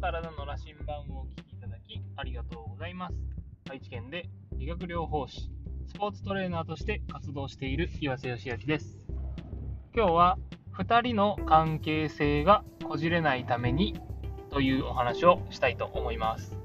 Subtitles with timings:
[0.00, 3.14] 体の羅針盤をお聞きいただきありがとうございます。
[3.70, 5.50] 愛知県で理学療法士、
[5.88, 9.06] スポーツトレーナーとして活動している岩瀬義明です。
[9.94, 10.38] 今日は
[10.78, 14.00] 2人の関係性がこじれないために
[14.48, 16.56] というお話をしたいと思います。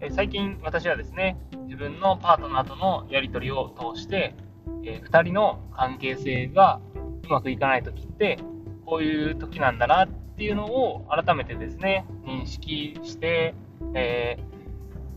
[0.00, 4.34] え最近私はですね、自分のパートナーとのやり取りを通して、
[4.82, 6.80] え2人の関係性が
[7.22, 8.40] うまくいかない時って
[8.84, 13.54] こういう時なんだなってっていうのを改めてですね認識して、
[13.94, 14.36] え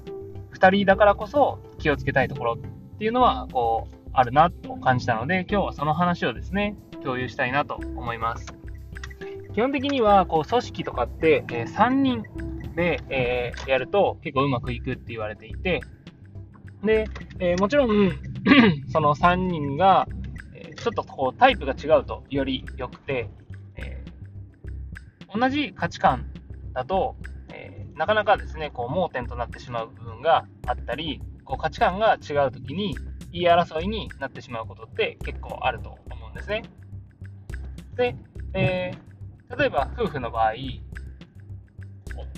[0.06, 2.58] ー、2人だからこそ気をつけたいところっ
[2.98, 8.46] ていうのはこうあるなと感じたので今日はその話をですね共有したいなと思います。
[9.54, 12.24] 基本的にはこう組織とかって、えー、3人
[12.76, 15.82] で、えー、やると結構うまくいくって言われていて
[16.84, 17.08] で、
[17.40, 18.12] えー、もちろん
[18.90, 20.08] その3人が
[20.78, 23.30] ちょっとこうタイプが違うとより良くて、
[25.34, 26.26] 同じ価値観
[26.74, 27.16] だと、
[27.54, 32.98] えー、なかなかですね、こう盲点となってしまう部分があったり、こう価値観が違うときに
[33.32, 36.64] 言い争いになってしまうことって結構あると思うんですね。
[37.96, 38.16] で、
[38.54, 40.54] えー、例えば夫婦の場合、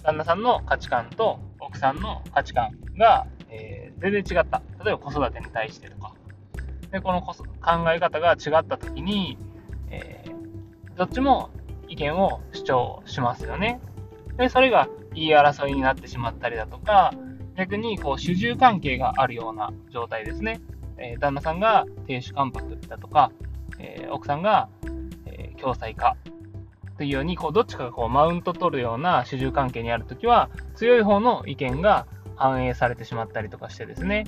[0.03, 4.61] 旦那さんの価値観と奥さんの価値観が、えー、全然違った。
[4.83, 6.13] 例えば子育てに対してとか、
[6.91, 7.35] で、この考
[7.93, 9.37] え方が違った時に、
[9.89, 11.51] えー、どっちも
[11.91, 13.81] 意見を主張しますよね。
[14.37, 17.13] で、それが言い争いになってしまったりだとか、
[17.57, 20.61] 逆にこう主従関係があるような状態ですね。
[20.97, 23.31] えー、旦那さんが亭主関白だとか、
[23.77, 24.69] えー、奥さんが、
[25.25, 26.15] え共済化
[26.97, 34.25] というように、こうどっちかがこうマウント取るような主従関係にあるときは、強い方の意見が反映されてしまったりとかしてですね、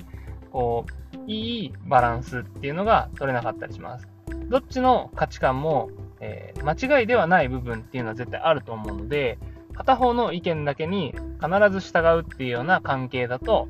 [0.52, 4.08] こう、いいバランスっていうのが取れなかったりします。
[4.48, 5.88] どっちの価値観も、
[6.24, 9.38] えー、間違いではない部分っていうのは絶対あると思うので、
[9.74, 13.68] 片方の意見だけに必ず従うっていうような関係だと、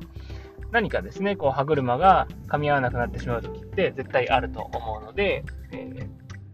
[0.71, 6.07] 何かですね、こう歯車が噛み合わなくなってしまう時って絶対あると思うので、え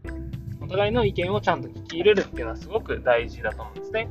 [0.03, 4.09] ー、お互いの意見をちゃんと聞き入れるっていうのはすごく大事だと思うんですね。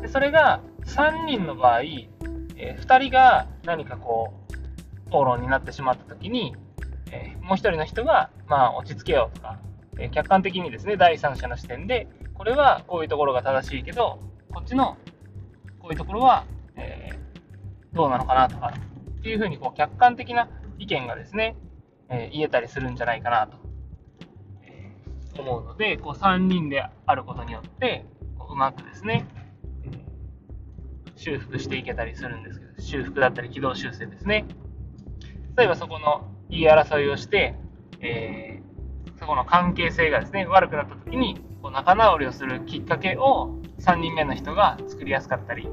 [0.00, 4.52] でそれが3人の場合、えー、2人が何かこう
[5.08, 6.54] 討論になってしまった時に、
[7.10, 9.58] えー、もう一人の人が、まあ、落ち着けようとか、
[9.98, 14.18] え、客観的にですね、第三者の視点で、これはこういうところが正しいけど、
[14.52, 14.96] こっちの
[15.78, 16.44] こういうところは、
[16.76, 18.72] えー、どうなのかなとか、
[19.20, 20.48] っていうふうにこう客観的な
[20.78, 21.56] 意見がですね、
[22.08, 23.56] え言えたりするんじゃないかなと、
[25.40, 28.04] 思うので、こう3人であることによって、
[28.38, 29.26] こううまくですね、
[31.16, 34.44] 修復していけたりするんですけど、修復だったり軌道修正ですね。
[35.56, 37.54] 例えばそこの言い争いをして、
[38.00, 38.61] え、
[39.22, 45.68] そこの関係性がですね、悪くなった時に、こう仲直りをするきっかけを3人目の人が作りやすかったり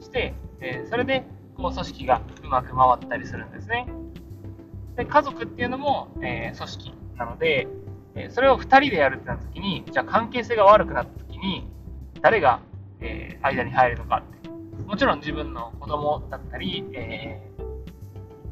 [0.00, 3.86] して、え、それでこう組織がうまく回ったりするんですね。
[4.96, 7.68] で家族っていうのも、え、組織なので、
[8.14, 11.68] えそれを2人でやるってなった時に、じゃあ関係性が悪くなった時に、
[12.22, 12.60] 誰が、
[13.00, 14.48] え間に入るのかって。
[14.86, 17.42] もちろん自分の子供だったり、え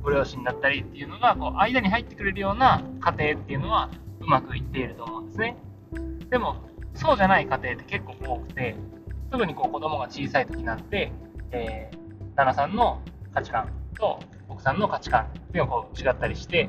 [0.03, 3.91] ご両親だったりっていうのがこう間に入ってくれるような家庭っていうのは
[4.27, 5.57] うまくいっていると思うんですね。
[6.31, 6.57] でも
[6.95, 8.75] そうじゃない家庭って結構多くて
[9.31, 11.13] 特にこう子供が小さい時になんて、
[11.53, 13.01] えー、旦那さんの
[13.33, 16.69] 価値観と奥さんの価値観っていうのがこう違ったりして、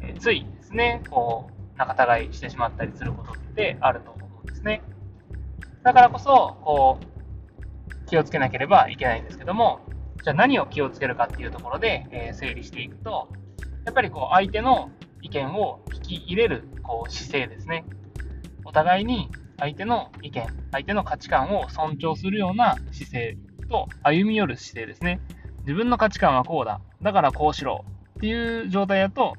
[0.00, 4.82] えー、ついですねこう仲違いしてしまったりすることってあると思うんですね。
[5.82, 9.80] だからこそこう気をつけなければいけないんですけども
[10.22, 13.28] じゃあ何を気をつけるかっていうところで、えー、整理していくと、
[13.84, 14.90] やっぱりこう相手の
[15.22, 17.84] 意見を聞き入れるこう姿勢ですね。
[18.64, 25.20] お互いに相手の意見、相手の価値観を尊重するような姿勢と歩み寄る姿勢ですね。
[25.60, 26.80] 自分の価値観はこうだ。
[27.02, 27.84] だからこうしろ。
[28.18, 29.34] っていう状態だと、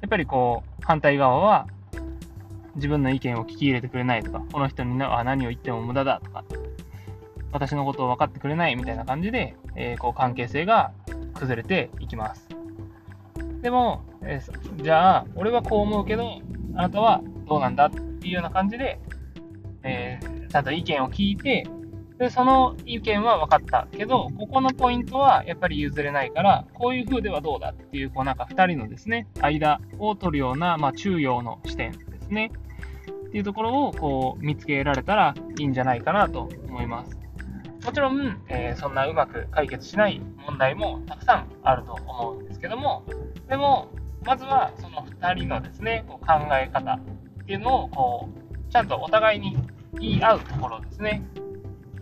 [0.00, 1.66] やっぱりこう反対側は
[2.74, 6.44] 自分の意見を聞き入れてくれないとか、この人に何を言っても無駄だとか、
[7.52, 10.92] 私のことを分かってくれないみたいな感じで、えー、こう関係性が
[11.34, 12.48] 崩れていきます。
[13.62, 16.40] でも、えー、じゃあ、俺はこう思うけど、
[16.74, 18.98] あなたはどうなんだっていうような感じで、
[19.82, 21.66] えー、ちゃんと意見を聞いて、
[22.18, 32.50] で、その意見は分かったけど、ここのポイントはやっぱり譲れないから、こういう風ではどうだっていう、こうなんか2人のですね、間を取るような、まあ、中庸の視点ですね。
[33.28, 37.18] っていうところをこう見つけられたらいいんじゃないかなと思います。
[37.84, 43.02] もちろん、えー、そんなうまく解決しない問題もたくさんあると思うんですけども、
[43.48, 43.90] でも、
[44.24, 47.00] まずはその2人のですね、こう考え方っ
[47.46, 48.28] ていうのをこ
[48.68, 49.56] うちゃんとお互いに
[50.00, 51.22] 言い合うところですね。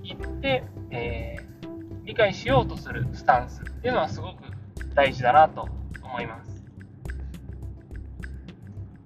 [0.04, 4.42] 言って、えー、理解しようとするスタンスっていうのはすごく
[4.94, 5.68] 大事だなと
[6.02, 6.52] 思います。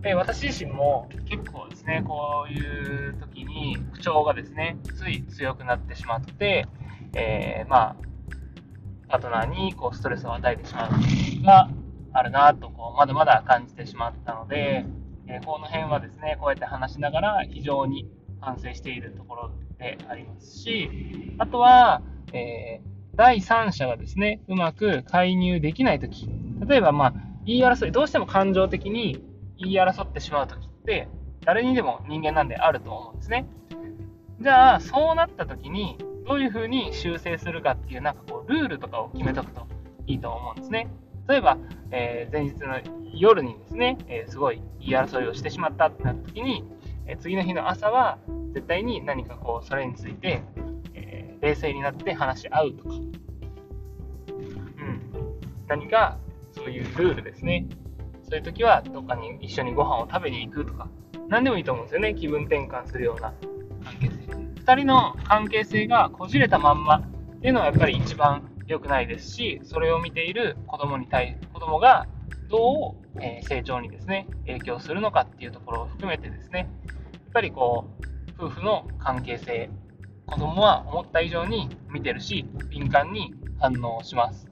[0.03, 6.67] で私自身も結構ですね、こういう時に口調がですね、つい強くなってしまって、
[7.15, 7.97] えー、まあ、
[9.09, 11.71] パートナーにこうストレスを与えてしまうが
[12.17, 14.87] あるなとこう、まだまだ感じてしまったので、
[15.29, 18.09] え、この辺はですね、こうやって話しながら非常に
[18.41, 20.91] 反省しているところでありますし、
[21.39, 22.03] あとは、
[22.33, 26.29] えー、第三者がですね、うまく介入できないとき、
[26.67, 27.15] 例えば、まあ、
[27.45, 29.25] 言い争い、どうしても感情的に
[29.59, 31.09] 言い争ってしまうときって、
[31.45, 33.47] 誰にでも人間なんであると思うんですね。
[34.41, 35.97] じゃあ、そうなったときに、
[36.27, 39.67] どういうふうに修正するかっていう、なんかこう、ルールとかを決めとくと
[40.07, 40.89] いいと思うんですね。
[41.29, 41.59] 例えば、
[41.91, 42.81] えー、前日の
[43.15, 46.65] 夜にですね、えー、すごい言い争いをしてしまったってなった時に、
[47.07, 48.19] え、次の日の朝は
[48.53, 50.43] 絶対に何かこうそれについて、
[50.95, 53.11] え冷静になって話し合うとか、うん、
[55.69, 56.19] 何か
[56.53, 57.67] そういうルールですね。
[58.29, 60.89] そういう時はどっかに一緒にご飯を食べに行くとか、
[61.29, 62.15] 何でもいいと思うんですよね。
[62.15, 63.33] 気分転換するような
[63.85, 64.17] 関係性。
[64.67, 72.07] 2人の関係性がこじれたまんまっていうのはやっぱり一番良くないですし、それを見ている子供に対、子供が
[72.49, 77.87] どう、え成長にですね、影響するのかっていうところを含めてですね、やっぱりこ
[78.39, 79.71] う、夫婦の関係性、
[80.27, 84.49] 子供は思った以上に見てるし、敏感に反応します。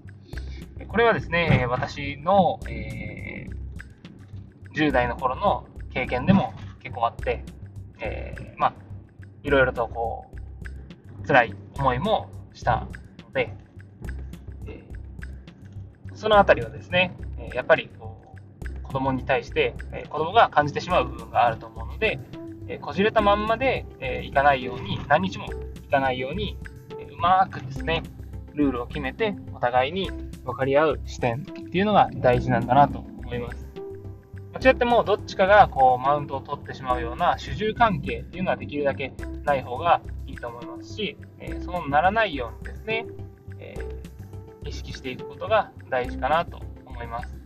[0.88, 7.44] これはですね、私の、えー、10代の頃の経験でも結構あって、
[8.00, 8.74] えー、まあ、
[9.42, 10.26] いろいろとこ
[11.22, 12.86] う、辛い思いもした
[13.24, 13.54] ので、
[16.14, 17.16] そのあたりはですね、
[17.52, 18.22] やっぱりこ
[18.62, 19.74] う子供に対して
[20.08, 22.18] 子供が感じてしまう部分があると思うので、
[22.80, 23.86] こじれたまんまで
[24.24, 26.56] いかないように、何日もいかないように、
[27.12, 28.02] うまくですね、
[28.54, 30.10] ルールを決めて、お互いに
[30.44, 33.64] 分かり合う視点っていうのが大事なんだなと思います。
[34.54, 39.12] 間違ってもどっちかがこうマウントを取ってしまうような主従関係っていうのはできるだけ
[39.44, 43.06] ない方がいいと思いますし、えそうならないようにですね、
[44.66, 47.36] 意識していくことが大事かなと思います。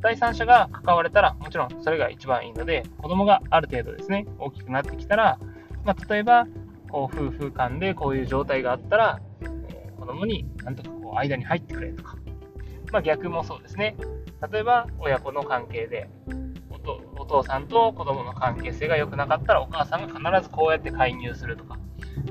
[0.00, 5.38] 第三者が関われたら、もちろんそれが一番いいので、子供がある程度ですね、大きくなってきたら、
[5.84, 6.46] まあ、例えば、
[6.90, 12.16] こう夫婦間でこういう状態があったら、えー、子供になんとかこう間に入ってくれとか、
[12.92, 13.96] まあ、逆もそうですね。
[14.50, 16.08] 例えば、親子の関係で
[17.18, 21.78] お父さんと子供の関係性が良くなかったら、お母さんが必ずこうやって介入するとか、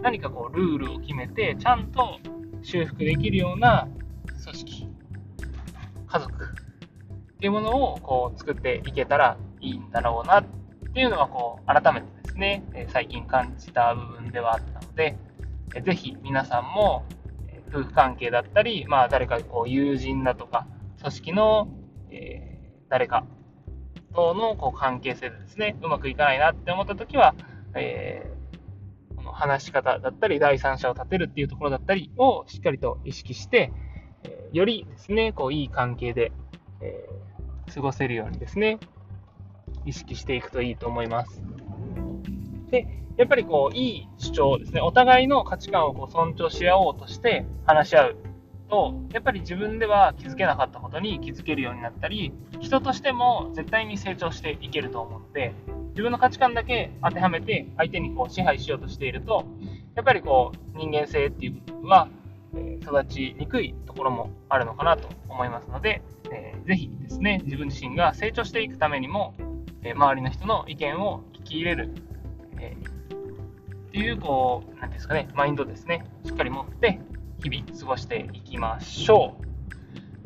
[0.01, 2.17] 何かこうルールを決めて、ちゃんと
[2.63, 3.87] 修復できるような、
[6.07, 6.33] 家族。
[6.33, 10.45] っていうものをこう作っていけたらいいんだろうなっ
[10.93, 15.17] ていうのはこう改めてですね、最近感じた部分ではあったので、
[15.85, 17.05] ぜひ皆さんも
[17.69, 20.67] 夫婦関係だったり、まあ、誰かこう友人だとか、
[20.99, 21.67] 組織の、
[22.09, 23.25] え、誰か
[24.13, 27.35] とのこう関係性でですね、うまくいかないなって思ったときは、
[27.75, 33.71] えー、この話し方だったり、第三者を立てるっていうところだったりをしっかりと意識して、
[34.53, 36.31] よりですね、こういい関係で、
[36.81, 38.79] えー、過ごせるようにですね、
[39.85, 41.41] 意識していくといいと思います。
[42.69, 42.87] で、
[43.17, 48.15] やっぱりこう、いい主張ですね、お互いの価値観をこう尊重し合おうとして話し合う
[48.69, 55.53] と、やっぱり自分では気づけなかったことに気づけるようになったり、人としても絶対に成長していけると思うので、
[55.89, 59.45] 自分の価値観だけ当てはめて相手にこう支配しようとしていると、
[59.95, 62.07] やっぱりこう人間性っていう部分は
[62.81, 66.01] 育ちにくいところもあるのかなと思いますので、
[66.31, 69.33] えー、ぜひですね、自分自身が成長していくためにも、
[69.83, 71.93] え、周りの人の意見を聞き入れる、
[72.59, 76.99] え、っていう、こう、なんですかね、マインドですね、しっかり持って、
[77.43, 79.35] 日々過ごしていきましょ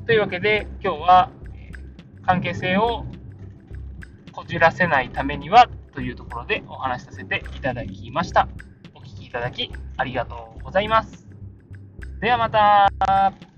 [0.02, 0.06] う。
[0.06, 1.72] というわけで、今日は、え
[2.24, 3.06] 関係性を
[4.32, 8.48] こじらせないためにはというところでお話しさせていただきました。
[8.96, 11.31] お聴きいただきありがとうございます。
[12.22, 13.51] ではまた。